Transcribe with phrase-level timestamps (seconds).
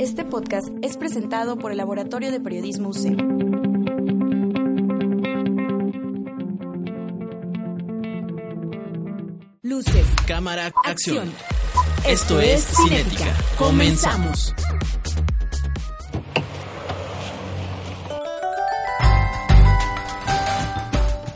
[0.00, 3.20] Este podcast es presentado por el Laboratorio de Periodismo UC.
[9.60, 10.06] Luces.
[10.26, 11.30] Cámara, acción.
[12.06, 13.26] Esto, es Cinética.
[13.58, 14.54] Comenzamos.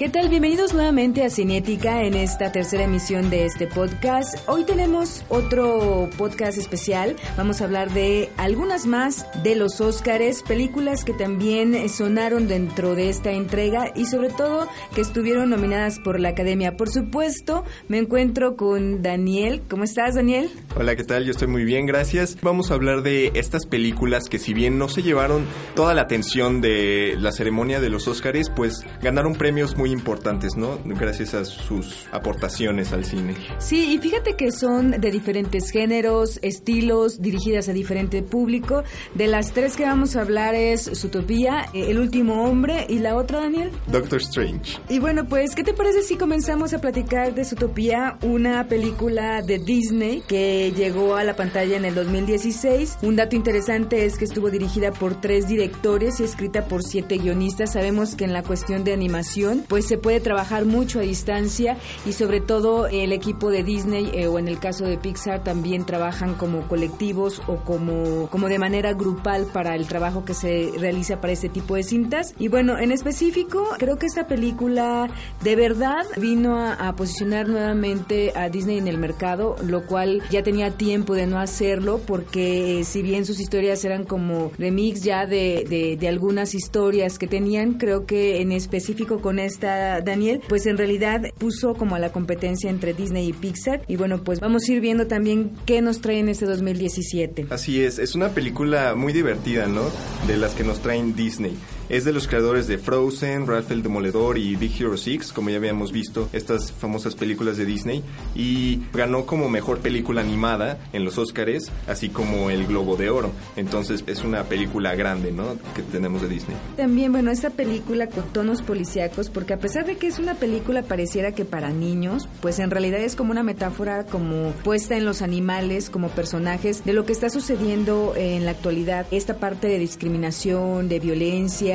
[0.04, 0.28] ¿Qué tal?
[0.28, 4.36] Bienvenidos nuevamente a Cinética en esta tercera emisión de este podcast.
[4.46, 7.16] Hoy tenemos otro podcast especial.
[7.38, 13.08] Vamos a hablar de algunas más de los Óscares, películas que también sonaron dentro de
[13.08, 16.76] esta entrega y sobre todo que estuvieron nominadas por la Academia.
[16.76, 19.62] Por supuesto, me encuentro con Daniel.
[19.70, 20.50] ¿Cómo estás, Daniel?
[20.76, 21.24] Hola, ¿qué tal?
[21.24, 22.36] Yo estoy muy bien, gracias.
[22.42, 26.60] Vamos a hablar de estas películas que si bien no se llevaron toda la atención
[26.60, 30.78] de la ceremonia de los Óscares, pues ganaron premios muy importantes, ¿no?
[30.84, 33.34] Gracias a sus aportaciones al cine.
[33.58, 38.84] Sí, y fíjate que son de diferentes géneros, estilos, dirigidas a diferente público.
[39.14, 43.16] De las tres que vamos a hablar es Zootopia, eh, El último hombre y la
[43.16, 43.70] otra, Daniel.
[43.86, 44.78] Doctor Strange.
[44.88, 49.58] Y bueno, pues, ¿qué te parece si comenzamos a platicar de Zootopia, una película de
[49.58, 52.98] Disney que llegó a la pantalla en el 2016?
[53.02, 57.72] Un dato interesante es que estuvo dirigida por tres directores y escrita por siete guionistas.
[57.72, 62.12] Sabemos que en la cuestión de animación, pues se puede trabajar mucho a distancia y
[62.12, 66.34] sobre todo el equipo de Disney eh, o en el caso de Pixar también trabajan
[66.34, 71.32] como colectivos o como, como de manera grupal para el trabajo que se realiza para
[71.32, 72.36] este tipo de cintas.
[72.38, 75.10] Y bueno, en específico, creo que esta película
[75.42, 80.70] de verdad vino a, posicionar nuevamente a Disney en el mercado, lo cual ya tenía
[80.70, 85.66] tiempo de no hacerlo porque eh, si bien sus historias eran como remix ya de,
[85.68, 90.78] de, de algunas historias que tenían, creo que en específico con esta Daniel, pues en
[90.78, 93.82] realidad puso como a la competencia entre Disney y Pixar.
[93.88, 97.46] Y bueno, pues vamos a ir viendo también qué nos trae en este 2017.
[97.50, 99.84] Así es, es una película muy divertida, ¿no?
[100.26, 101.56] De las que nos traen Disney.
[101.88, 105.56] Es de los creadores de Frozen, Ralph el Demoledor y Big Hero 6, como ya
[105.56, 108.02] habíamos visto, estas famosas películas de Disney.
[108.34, 113.32] Y ganó como mejor película animada en los Oscars, así como el Globo de Oro.
[113.56, 115.56] Entonces es una película grande, ¿no?
[115.74, 116.56] Que tenemos de Disney.
[116.76, 120.82] También, bueno, esta película con tonos policíacos, porque a pesar de que es una película
[120.82, 125.20] pareciera que para niños, pues en realidad es como una metáfora como puesta en los
[125.20, 129.06] animales, como personajes, de lo que está sucediendo en la actualidad.
[129.10, 131.73] Esta parte de discriminación, de violencia,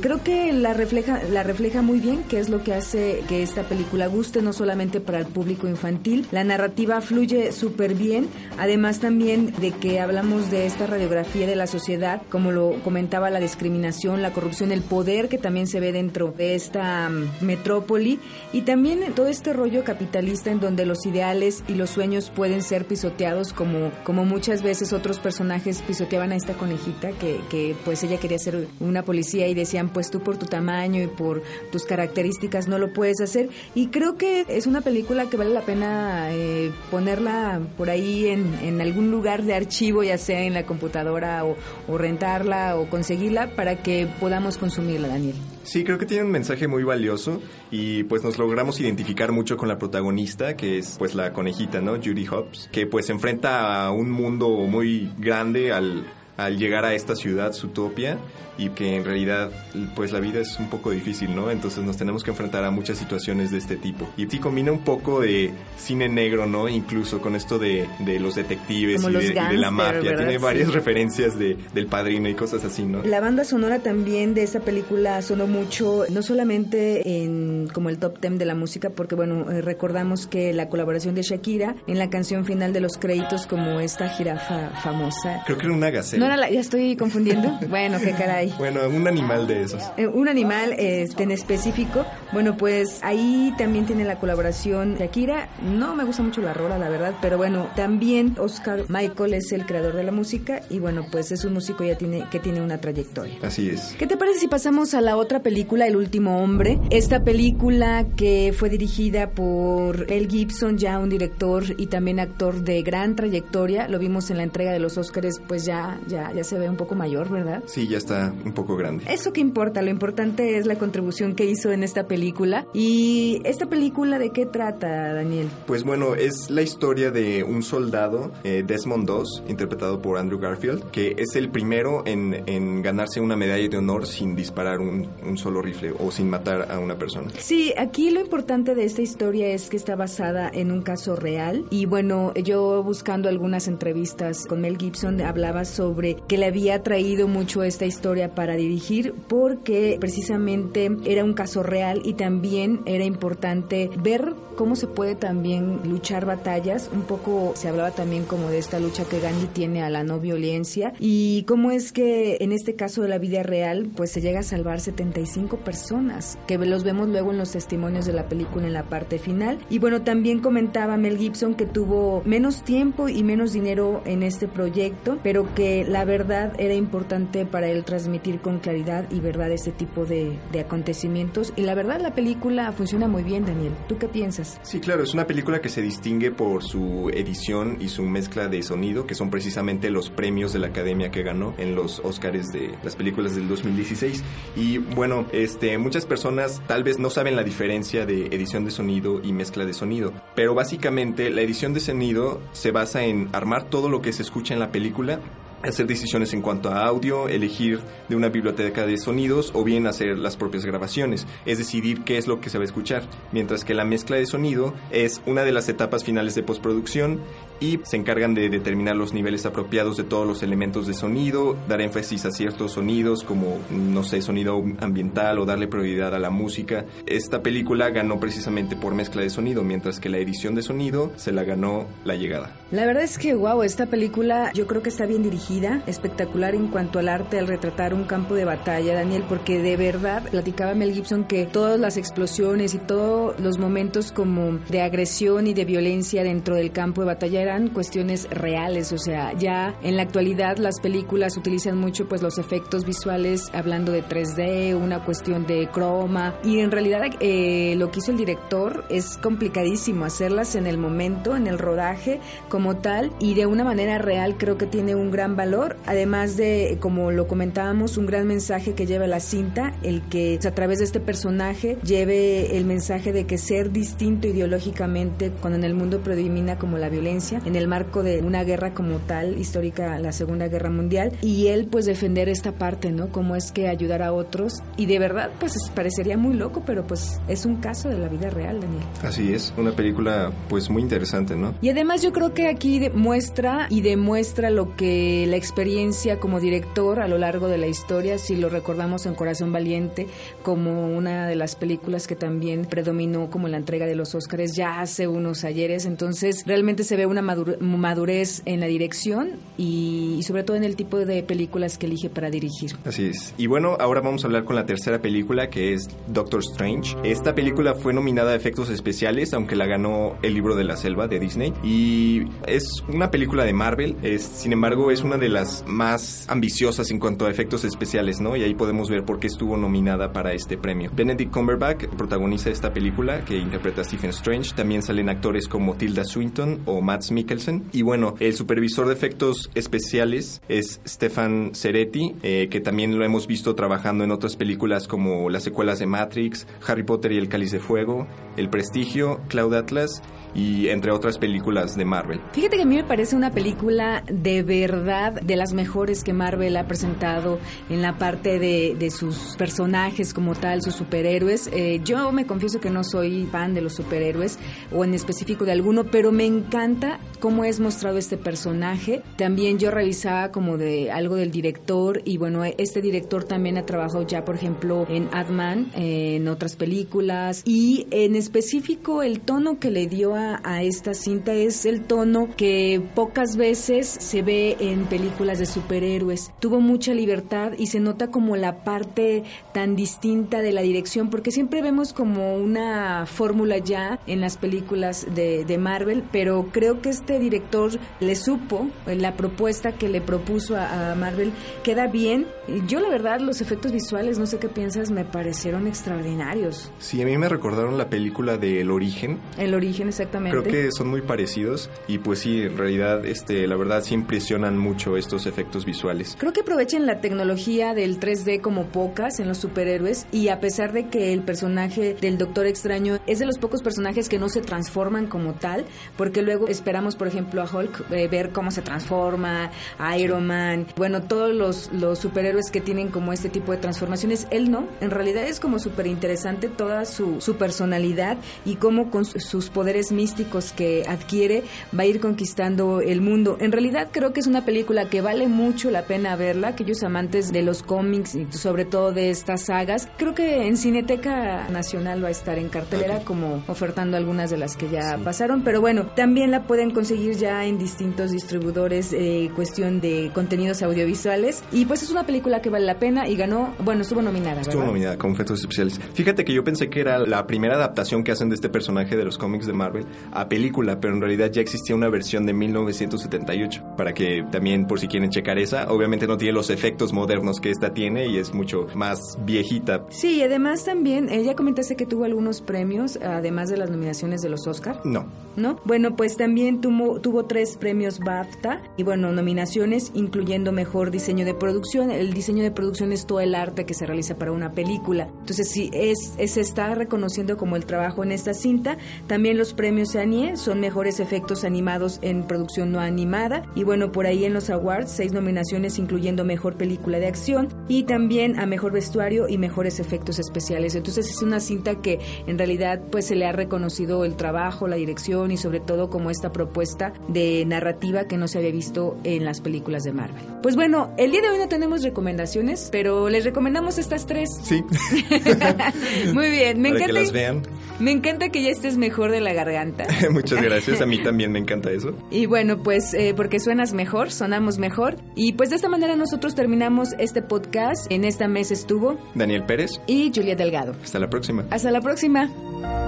[0.00, 3.62] creo que la refleja, la refleja muy bien, que es lo que hace que esta
[3.62, 6.26] película guste no solamente para el público infantil.
[6.30, 8.28] La narrativa fluye súper bien,
[8.58, 13.40] además también de que hablamos de esta radiografía de la sociedad, como lo comentaba la
[13.40, 18.18] discriminación, la corrupción, el poder que también se ve dentro de esta um, metrópoli.
[18.52, 22.86] Y también todo este rollo capitalista en donde los ideales y los sueños pueden ser
[22.86, 28.18] pisoteados como, como muchas veces otros personajes pisoteaban a esta conejita que, que pues ella
[28.18, 32.68] quería ser una policía y decían, pues tú por tu tamaño y por tus características
[32.68, 33.50] no lo puedes hacer.
[33.74, 38.54] Y creo que es una película que vale la pena eh, ponerla por ahí en,
[38.62, 41.56] en, algún lugar de archivo, ya sea en la computadora o,
[41.86, 45.36] o rentarla o conseguirla para que podamos consumirla, Daniel.
[45.68, 49.68] Sí, creo que tiene un mensaje muy valioso y pues nos logramos identificar mucho con
[49.68, 51.96] la protagonista, que es pues la conejita, ¿no?
[51.96, 56.06] Judy Hobbs, que pues se enfrenta a un mundo muy grande al,
[56.38, 58.16] al llegar a esta ciudad, Zootopia,
[58.58, 59.50] y que en realidad
[59.94, 61.50] pues la vida es un poco difícil, ¿no?
[61.50, 64.08] Entonces nos tenemos que enfrentar a muchas situaciones de este tipo.
[64.16, 66.68] Y sí combina un poco de cine negro, ¿no?
[66.68, 70.00] Incluso con esto de, de los detectives y, los de, gangster, y de, la mafia.
[70.00, 70.16] ¿verdad?
[70.26, 70.74] Tiene varias sí.
[70.74, 73.02] referencias de, del padrino y cosas así, ¿no?
[73.04, 78.20] La banda sonora también de esta película sonó mucho, no solamente en como el top
[78.20, 82.10] 10 de la música, porque bueno, eh, recordamos que la colaboración de Shakira en la
[82.10, 85.42] canción final de los créditos como esta jirafa famosa.
[85.46, 86.20] Creo que era una gacela.
[86.20, 87.58] ¿No era la, ya estoy confundiendo?
[87.68, 88.47] bueno, qué caray.
[88.58, 89.82] Bueno, un animal de esos.
[89.96, 92.04] Eh, un animal este, en específico.
[92.32, 95.48] Bueno, pues ahí también tiene la colaboración Shakira.
[95.62, 99.66] No me gusta mucho la rola, la verdad, pero bueno, también Oscar Michael es el
[99.66, 102.78] creador de la música y bueno, pues es un músico ya tiene que tiene una
[102.78, 103.34] trayectoria.
[103.42, 103.94] Así es.
[103.98, 106.78] ¿Qué te parece si pasamos a la otra película, El último hombre?
[106.90, 112.82] Esta película que fue dirigida por El Gibson, ya un director y también actor de
[112.82, 113.88] gran trayectoria.
[113.88, 116.76] Lo vimos en la entrega de los Oscars, pues ya ya ya se ve un
[116.76, 117.62] poco mayor, ¿verdad?
[117.66, 119.04] Sí, ya está un poco grande.
[119.08, 122.66] Eso que importa, lo importante es la contribución que hizo en esta película.
[122.72, 125.48] ¿Y esta película de qué trata, Daniel?
[125.66, 130.90] Pues bueno, es la historia de un soldado, eh, Desmond II, interpretado por Andrew Garfield,
[130.90, 135.38] que es el primero en, en ganarse una medalla de honor sin disparar un, un
[135.38, 137.30] solo rifle o sin matar a una persona.
[137.38, 141.64] Sí, aquí lo importante de esta historia es que está basada en un caso real
[141.70, 147.28] y bueno, yo buscando algunas entrevistas con Mel Gibson hablaba sobre que le había traído
[147.28, 153.90] mucho esta historia para dirigir porque precisamente era un caso real y también era importante
[154.02, 156.90] ver cómo se puede también luchar batallas.
[156.92, 160.18] Un poco se hablaba también como de esta lucha que Gandhi tiene a la no
[160.18, 164.40] violencia y cómo es que en este caso de la vida real pues se llega
[164.40, 168.72] a salvar 75 personas que los vemos luego en los testimonios de la película en
[168.72, 169.58] la parte final.
[169.70, 174.48] Y bueno, también comentaba Mel Gibson que tuvo menos tiempo y menos dinero en este
[174.48, 178.07] proyecto, pero que la verdad era importante para él transmitir
[178.42, 181.52] con claridad y verdad este tipo de, de acontecimientos.
[181.56, 183.72] Y la verdad la película funciona muy bien, Daniel.
[183.88, 184.58] ¿Tú qué piensas?
[184.62, 188.62] Sí, claro, es una película que se distingue por su edición y su mezcla de
[188.62, 192.74] sonido, que son precisamente los premios de la academia que ganó en los Oscars de
[192.82, 194.22] las películas del 2016.
[194.56, 199.20] Y bueno, este, muchas personas tal vez no saben la diferencia de edición de sonido
[199.22, 203.88] y mezcla de sonido, pero básicamente la edición de sonido se basa en armar todo
[203.88, 205.20] lo que se escucha en la película
[205.62, 210.18] hacer decisiones en cuanto a audio, elegir de una biblioteca de sonidos o bien hacer
[210.18, 213.74] las propias grabaciones, es decidir qué es lo que se va a escuchar, mientras que
[213.74, 217.20] la mezcla de sonido es una de las etapas finales de postproducción
[217.60, 221.80] y se encargan de determinar los niveles apropiados de todos los elementos de sonido, dar
[221.80, 226.84] énfasis a ciertos sonidos como, no sé, sonido ambiental o darle prioridad a la música.
[227.06, 231.32] Esta película ganó precisamente por mezcla de sonido, mientras que la edición de sonido se
[231.32, 232.56] la ganó La Llegada.
[232.70, 235.47] La verdad es que, wow, esta película yo creo que está bien dirigida,
[235.86, 240.22] espectacular en cuanto al arte, al retratar un campo de batalla, Daniel, porque de verdad
[240.30, 245.54] platicaba Mel Gibson que todas las explosiones y todos los momentos como de agresión y
[245.54, 250.02] de violencia dentro del campo de batalla eran cuestiones reales, o sea, ya en la
[250.02, 255.68] actualidad las películas utilizan mucho pues los efectos visuales hablando de 3D, una cuestión de
[255.68, 260.76] croma y en realidad eh, lo que hizo el director es complicadísimo hacerlas en el
[260.76, 265.10] momento, en el rodaje como tal y de una manera real creo que tiene un
[265.10, 270.02] gran valor, además de como lo comentábamos, un gran mensaje que lleva la cinta, el
[270.02, 275.56] que a través de este personaje lleve el mensaje de que ser distinto ideológicamente cuando
[275.58, 279.38] en el mundo predomina como la violencia en el marco de una guerra como tal,
[279.38, 283.10] histórica, la Segunda Guerra Mundial, y él pues defender esta parte, ¿no?
[283.12, 287.20] Cómo es que ayudar a otros, y de verdad pues parecería muy loco, pero pues
[287.28, 288.82] es un caso de la vida real, Daniel.
[289.04, 291.54] Así es, una película pues muy interesante, ¿no?
[291.62, 297.00] Y además yo creo que aquí muestra y demuestra lo que la experiencia como director
[297.00, 300.06] a lo largo de la historia, si lo recordamos en Corazón Valiente,
[300.42, 304.80] como una de las películas que también predominó como la entrega de los Óscares ya
[304.80, 310.56] hace unos ayeres, entonces realmente se ve una madurez en la dirección y, sobre todo
[310.56, 312.76] en el tipo de películas que elige para dirigir.
[312.84, 313.34] Así es.
[313.36, 316.96] Y bueno, ahora vamos a hablar con la tercera película que es Doctor Strange.
[317.04, 321.08] Esta película fue nominada a efectos especiales, aunque la ganó El libro de la selva
[321.08, 321.52] de Disney.
[321.62, 326.90] Y es una película de Marvel, es, sin embargo es una de las más ambiciosas
[326.90, 328.36] en cuanto a efectos especiales, ¿no?
[328.36, 330.90] Y ahí podemos ver por qué estuvo nominada para este premio.
[330.94, 334.52] Benedict Cumberbatch protagoniza esta película que interpreta a Stephen Strange.
[334.54, 337.64] También salen actores como Tilda Swinton o Matt Mikkelsen.
[337.72, 343.26] Y bueno, el supervisor de efectos especiales es Stefan Ceretti, eh, que también lo hemos
[343.26, 347.52] visto trabajando en otras películas como las secuelas de Matrix, Harry Potter y el Cáliz
[347.52, 348.06] de Fuego,
[348.36, 350.02] El Prestigio, Cloud Atlas
[350.34, 352.20] y entre otras películas de Marvel.
[352.32, 356.56] Fíjate que a mí me parece una película de verdad de las mejores que Marvel
[356.56, 357.38] ha presentado
[357.68, 361.48] en la parte de, de sus personajes como tal, sus superhéroes.
[361.52, 364.38] Eh, yo me confieso que no soy fan de los superhéroes
[364.72, 369.02] o en específico de alguno, pero me encanta cómo es mostrado este personaje.
[369.16, 374.06] También yo revisaba como de algo del director y bueno, este director también ha trabajado
[374.06, 379.86] ya, por ejemplo, en Adman, en otras películas y en específico el tono que le
[379.86, 384.97] dio a, a esta cinta es el tono que pocas veces se ve en películas
[384.98, 386.32] de superhéroes.
[386.40, 391.30] Tuvo mucha libertad y se nota como la parte tan distinta de la dirección porque
[391.30, 396.90] siempre vemos como una fórmula ya en las películas de, de Marvel, pero creo que
[396.90, 401.86] este este director le supo eh, la propuesta que le propuso a, a Marvel queda
[401.86, 402.26] bien.
[402.66, 406.70] Yo la verdad los efectos visuales, no sé qué piensas, me parecieron extraordinarios.
[406.78, 409.18] Sí, a mí me recordaron la película de El Origen.
[409.38, 410.38] El Origen, exactamente.
[410.38, 414.58] Creo que son muy parecidos y pues sí, en realidad, este, la verdad sí impresionan
[414.58, 416.16] mucho estos efectos visuales.
[416.18, 420.72] Creo que aprovechan la tecnología del 3D como pocas en los superhéroes y a pesar
[420.72, 424.40] de que el personaje del Doctor Extraño es de los pocos personajes que no se
[424.40, 425.64] transforman como tal,
[425.96, 430.66] porque luego esperamos, por ejemplo, a Hulk eh, ver cómo se transforma, a Iron Man,
[430.76, 434.90] bueno, todos los, los superhéroes que tienen como este tipo de transformaciones, él no, en
[434.90, 440.52] realidad es como súper interesante toda su, su personalidad y cómo con sus poderes místicos
[440.52, 441.42] que adquiere
[441.76, 443.36] va a ir conquistando el mundo.
[443.40, 447.32] En realidad creo que es una película que vale mucho la pena verla, aquellos amantes
[447.32, 449.88] de los cómics y sobre todo de estas sagas.
[449.96, 454.56] Creo que en Cineteca Nacional va a estar en cartelera como ofertando algunas de las
[454.56, 459.80] que ya pasaron, pero bueno, también la pueden conseguir ya en distintos distribuidores eh, cuestión
[459.80, 463.82] de contenidos audiovisuales y pues es una película que vale la pena y ganó, bueno,
[463.82, 464.40] estuvo nominada.
[464.40, 465.80] Estuvo nominada con efectos especiales.
[465.94, 469.04] Fíjate que yo pensé que era la primera adaptación que hacen de este personaje de
[469.04, 473.76] los cómics de Marvel a película, pero en realidad ya existía una versión de 1978
[473.76, 477.50] para que también por si quieren checar esa, obviamente no tiene los efectos modernos que
[477.50, 479.84] esta tiene y es mucho más viejita.
[479.90, 484.28] Sí, y además también, ella comentaste que tuvo algunos premios, además de las nominaciones de
[484.28, 484.80] los Oscar.
[484.84, 485.06] No.
[485.36, 485.60] ¿No?
[485.64, 491.90] Bueno, pues también tuvo, tres premios BAFTA y bueno, nominaciones incluyendo mejor diseño de producción.
[491.90, 495.08] El diseño de producción es todo el arte que se realiza para una película.
[495.20, 498.78] Entonces, sí, es, se está reconociendo como el trabajo en esta cinta.
[499.06, 503.42] También los premios Anie son mejores efectos animados en producción no animada.
[503.54, 507.84] Y bueno, por ahí en los awards, seis nominaciones incluyendo mejor película de acción y
[507.84, 510.74] también a mejor vestuario y mejores efectos especiales.
[510.74, 514.76] Entonces es una cinta que en realidad pues se le ha reconocido el trabajo, la
[514.76, 519.24] dirección y sobre todo como esta propuesta de narrativa que no se había visto en
[519.24, 520.22] las películas de Marvel.
[520.42, 524.28] Pues bueno, el día de hoy no tenemos recomendaciones, pero les recomendamos estas tres.
[524.42, 524.62] Sí.
[526.12, 526.86] Muy bien, me Para encanta.
[526.86, 527.42] que las vean.
[527.78, 529.86] Me encanta que ya estés mejor de la garganta.
[530.10, 531.94] Muchas gracias, a mí también me encanta eso.
[532.10, 534.96] Y bueno, pues eh, porque suenas mejor, sonamos mejor.
[535.14, 537.86] Y pues de esta manera nosotros terminamos este podcast.
[537.90, 540.74] En esta mesa estuvo Daniel Pérez, y Julia Delgado.
[540.82, 541.44] hasta la próxima.
[541.50, 542.87] Hasta la próxima.